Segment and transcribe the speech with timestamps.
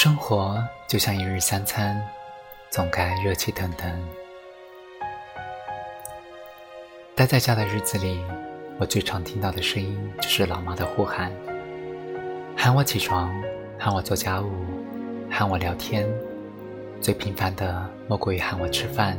[0.00, 2.00] 生活就像一日三餐，
[2.70, 3.90] 总该热气腾腾。
[7.16, 8.20] 待在家的日子里，
[8.78, 11.32] 我最常听到的声音就是老妈的呼喊，
[12.56, 13.28] 喊我起床，
[13.76, 14.48] 喊我做家务，
[15.28, 16.08] 喊我聊天。
[17.00, 19.18] 最频繁的莫过于喊我吃饭，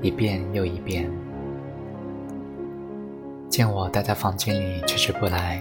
[0.00, 1.10] 一遍又一遍。
[3.48, 5.60] 见我待在房间里迟迟不来，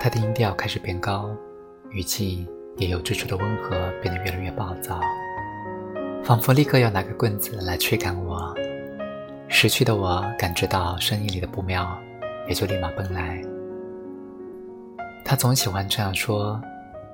[0.00, 1.30] 她的音调开始变高，
[1.90, 2.44] 语气。
[2.76, 3.70] 也由最初的温和
[4.02, 5.00] 变得越来越暴躁，
[6.24, 8.54] 仿佛立刻要拿个棍子来驱赶我。
[9.48, 11.96] 识趣的我感知到声音里的不妙，
[12.48, 13.40] 也就立马奔来。
[15.24, 16.60] 他总喜欢这样说：“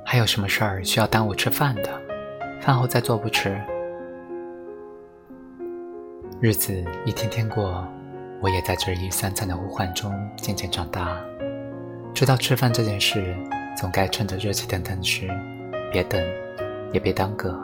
[0.05, 1.91] 还有什么事儿需要耽误吃饭的？
[2.61, 3.61] 饭后再做不迟。”
[6.41, 7.87] 日子一天天过，
[8.41, 11.21] 我也在这一三餐的呼唤中渐渐长大，
[12.15, 13.37] 知道吃饭这件事。
[13.81, 15.27] 总该趁着热气腾腾时，
[15.91, 16.23] 别等，
[16.93, 17.59] 也别耽搁。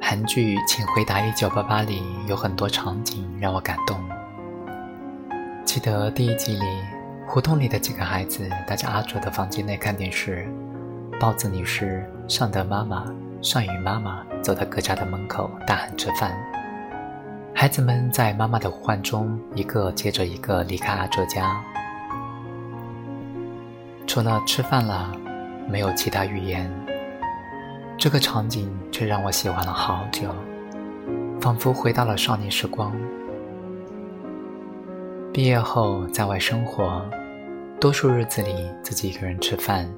[0.00, 3.98] 韩剧《请回答一九八八》里有很多场景让我感动。
[5.64, 6.64] 记得第一集里，
[7.26, 10.46] 胡同里的几个孩子待在阿卓的房间内看电视，
[11.18, 16.32] 包子女士、尚德妈妈、尚宇妈妈走到各家的门口大喊吃饭。
[17.52, 21.60] 孩子们在妈妈的呼唤中，一个接着一个离开阿卓家。
[24.18, 25.12] 除了吃饭了，
[25.68, 26.68] 没有其他语言。
[27.96, 30.34] 这个场景却让我喜欢了好久，
[31.40, 32.92] 仿佛回到了少年时光。
[35.32, 37.00] 毕业后在外生活，
[37.80, 39.88] 多数日子里自己一个人吃饭，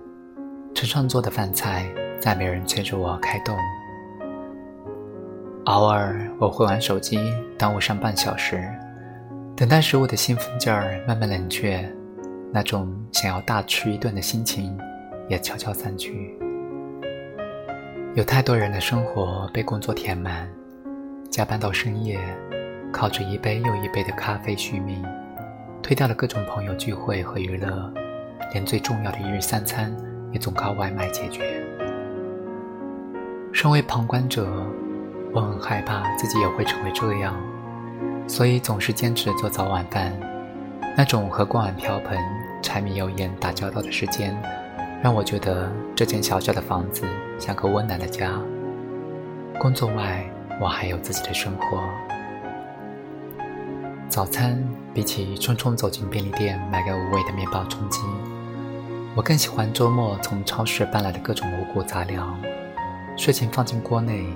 [0.74, 1.86] 车上做的饭菜
[2.20, 3.56] 再没人催着我开动。
[5.64, 7.18] 偶尔我会玩手机，
[7.56, 8.70] 耽误上半小时，
[9.56, 11.91] 等待食物的兴奋劲儿慢慢冷却。
[12.52, 14.76] 那种想要大吃一顿的心情，
[15.28, 16.36] 也悄悄散去。
[18.14, 20.50] 有太多人的生活被工作填满，
[21.30, 22.19] 加班到深夜，
[22.92, 25.00] 靠着一杯又一杯的咖啡续命，
[25.80, 27.92] 推掉了各种朋友聚会和娱乐，
[28.52, 29.96] 连最重要的一日三餐
[30.32, 31.64] 也总靠外卖解决。
[33.52, 34.48] 身为旁观者，
[35.32, 37.36] 我很害怕自己也会成为这样，
[38.26, 40.12] 所以总是坚持做早晚饭。
[40.96, 42.19] 那种和锅碗瓢盆。
[42.62, 44.37] 柴米油盐打交道的时间，
[45.03, 47.04] 让我觉得这间小小的房子
[47.38, 48.41] 像个温暖的家。
[49.59, 50.25] 工作外，
[50.60, 51.82] 我还有自己的生活。
[54.09, 54.62] 早餐
[54.93, 58.00] 比起匆匆走进便利店买个无味的面包充饥，
[59.15, 62.37] 我更喜欢周末从超市搬来的各种五谷杂粮，
[63.16, 64.26] 睡前放进锅内，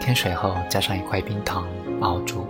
[0.00, 1.66] 添水后加上一块冰糖
[2.00, 2.46] 熬煮，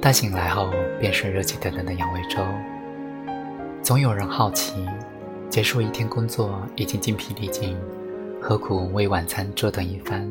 [0.00, 2.38] 待醒来后便是热气腾腾的养胃粥。
[3.82, 4.86] 总有人好奇，
[5.48, 7.76] 结束一天工作已经精疲力尽，
[8.40, 10.30] 何苦为晚餐折腾一番？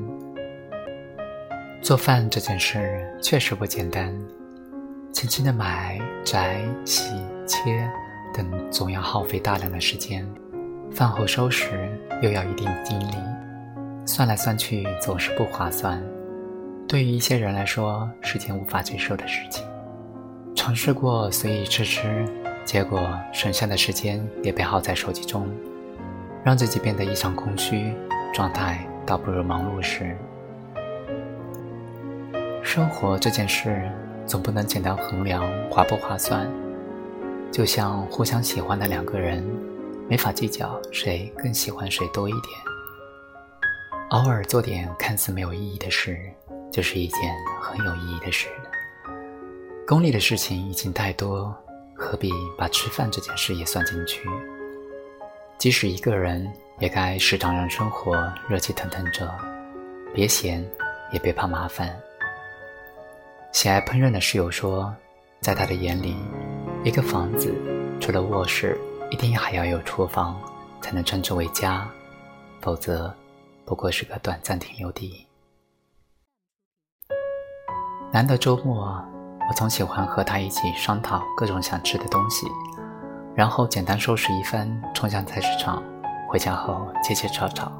[1.81, 4.15] 做饭这件事确实不简单，
[5.11, 7.11] 轻轻的买、摘、洗、
[7.47, 7.89] 切
[8.33, 10.23] 等，总要耗费大量的时间；
[10.91, 11.89] 饭后收拾
[12.21, 13.15] 又要一定精力，
[14.05, 16.01] 算来算去总是不划算。
[16.87, 19.65] 对于一些人来说，是件无法接受的事情。
[20.55, 22.25] 尝试过随意吃吃。
[22.69, 25.49] 结果剩下的时间也被耗在手机中，
[26.43, 27.91] 让自己变得异常空虚，
[28.31, 30.15] 状态倒不如忙碌时。
[32.61, 33.91] 生活这件事
[34.23, 36.47] 总不能简单衡量划不划算，
[37.51, 39.43] 就像互相喜欢的两个人，
[40.07, 42.43] 没法计较谁更喜欢谁多一点。
[44.09, 46.19] 偶尔做点看似没有意义的事，
[46.71, 47.19] 就是一件
[47.59, 48.47] 很有意义的事。
[49.87, 51.51] 功利的事情已经太多。
[51.99, 54.27] 何必把吃饭这件事也算进去？
[55.57, 56.49] 即使一个人，
[56.79, 59.29] 也该时常让生活热气腾腾着，
[60.13, 60.65] 别闲，
[61.11, 61.93] 也别怕麻烦。
[63.51, 64.95] 喜爱烹饪的室友说，
[65.41, 66.15] 在他的眼里，
[66.85, 67.53] 一个房子
[67.99, 68.79] 除了卧室，
[69.11, 70.41] 一定还要有厨房，
[70.81, 71.85] 才能称之为家，
[72.61, 73.13] 否则
[73.65, 75.27] 不过是个短暂停留地。
[78.13, 79.03] 难得周末。
[79.49, 82.47] 我总喜欢和他一起商讨各种想吃的东西，
[83.35, 85.81] 然后简单收拾一番，冲向菜市场。
[86.29, 87.71] 回家后切切炒炒，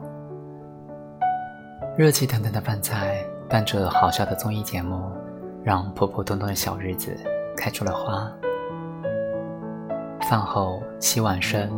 [1.96, 5.12] 热气腾腾的饭菜伴着好笑的综艺节目，
[5.64, 7.16] 让普普通通的小日子
[7.56, 8.28] 开出了花。
[10.22, 11.70] 饭后洗碗声、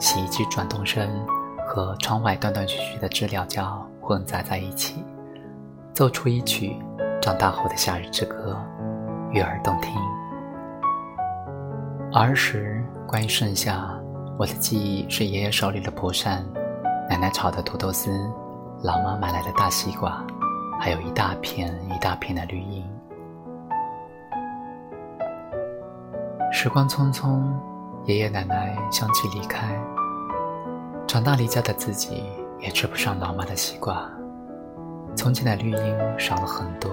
[0.00, 1.08] 洗衣机转动声
[1.64, 5.04] 和窗外断断续续的知了叫混杂在一起，
[5.94, 6.76] 奏出一曲
[7.22, 8.60] 长大后的夏日之歌。
[9.36, 9.92] 悦耳动听。
[12.10, 13.86] 儿时关于盛夏，
[14.38, 16.42] 我的记忆是爷爷手里的蒲扇，
[17.06, 18.10] 奶奶炒的土豆丝，
[18.82, 20.24] 老妈买来的大西瓜，
[20.80, 22.82] 还有一大片一大片的绿荫。
[26.50, 27.42] 时光匆匆，
[28.06, 29.78] 爷爷奶奶相继离开，
[31.06, 32.24] 长大离家的自己
[32.58, 34.08] 也吃不上老妈的西瓜。
[35.14, 36.90] 从前的绿荫少了很多，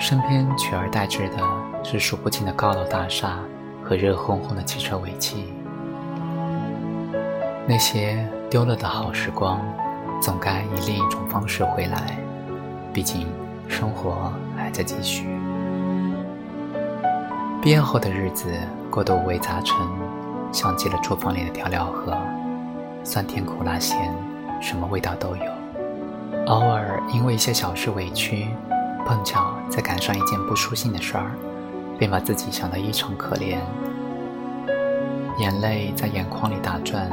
[0.00, 1.36] 身边取而代之的
[1.84, 3.38] 是数不清的高楼大厦
[3.84, 5.44] 和热烘烘的汽车尾气。
[7.66, 9.60] 那些丢了的好时光，
[10.18, 12.18] 总该以另一种方式回来。
[12.94, 13.26] 毕竟，
[13.68, 15.26] 生活还在继续。
[17.60, 18.50] 毕业后的日子
[18.90, 19.76] 过得五味杂陈，
[20.50, 22.16] 像极了厨房里的调料盒，
[23.04, 24.10] 酸甜苦辣咸，
[24.62, 26.46] 什么味道都有。
[26.46, 28.48] 偶尔因为一些小事委屈，
[29.04, 31.32] 碰巧再赶上一件不舒心的事儿，
[31.98, 33.58] 便把自己想得异常可怜，
[35.38, 37.10] 眼泪在眼眶里打转。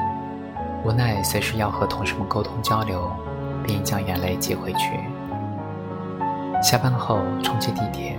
[0.86, 3.12] 无奈，随时要和同事们沟通交流，
[3.64, 5.00] 并将眼泪挤回去。
[6.64, 8.18] 下班后冲进地铁，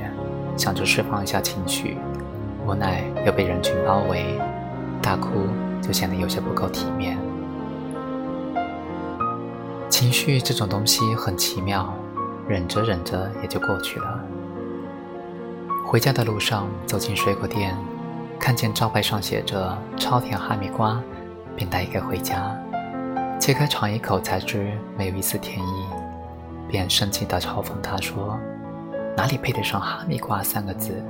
[0.57, 1.97] 想着释放一下情绪，
[2.67, 4.39] 无奈又被人群包围，
[5.01, 5.29] 大哭
[5.81, 7.17] 就显得有些不够体面。
[9.89, 11.93] 情绪这种东西很奇妙，
[12.49, 14.19] 忍着忍着也就过去了。
[15.87, 17.77] 回家的路上，走进水果店，
[18.41, 21.01] 看见招牌上写着“超甜哈密瓜”。
[21.57, 22.57] 便带一个回家，
[23.41, 25.87] 切开尝一口，才知没有一丝甜意，
[26.69, 28.39] 便生气地嘲讽他说
[29.17, 31.03] ：“哪里配得上哈密瓜三个字，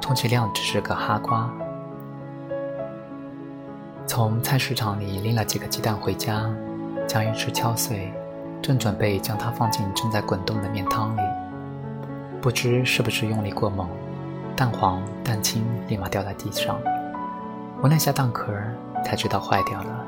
[0.00, 1.48] 充其量只是个哈瓜。”
[4.08, 6.50] 从菜市场里拎了几个鸡蛋回家，
[7.06, 8.12] 将一只敲碎，
[8.62, 11.20] 正准备将它放进正在滚动的面汤里，
[12.40, 13.88] 不知是不是用力过猛，
[14.56, 16.78] 蛋黄、蛋清立马掉在地上。
[17.82, 18.52] 我那下蛋壳，
[19.04, 20.06] 才知道坏掉了。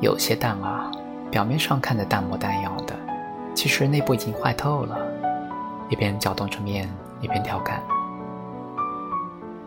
[0.00, 0.90] 有些蛋啊，
[1.30, 2.94] 表面上看着淡模淡样的，
[3.54, 4.98] 其实内部已经坏透了。
[5.88, 6.88] 一边搅动着面，
[7.20, 7.80] 一边调侃。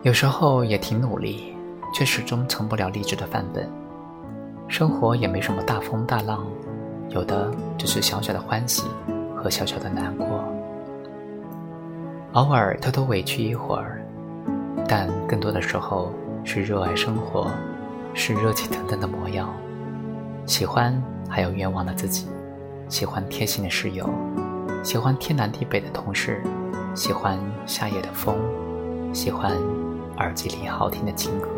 [0.02, 1.56] 有时候也挺努力，
[1.94, 3.68] 却始终成不了励志的范本。
[4.68, 6.46] 生活也没什么大风大浪，
[7.14, 8.84] 有的只是小小的欢喜
[9.36, 10.26] 和小小的难过。
[12.32, 14.04] 偶尔偷偷委屈一会儿，
[14.88, 16.12] 但更多的时候。
[16.44, 17.48] 是热爱生活，
[18.14, 19.48] 是热气腾腾的模样。
[20.44, 22.26] 喜欢还有愿望的自己，
[22.88, 24.10] 喜欢贴心的室友，
[24.82, 26.42] 喜欢天南地北的同事，
[26.96, 28.36] 喜欢夏夜的风，
[29.12, 29.52] 喜欢
[30.16, 31.48] 耳机里好听的情歌，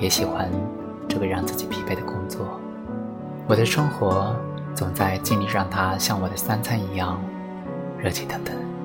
[0.00, 0.50] 也喜欢
[1.06, 2.60] 这个让自己疲惫的工作。
[3.48, 4.34] 我的生活
[4.74, 7.22] 总在尽力让它像我的三餐一样
[7.96, 8.75] 热气腾腾。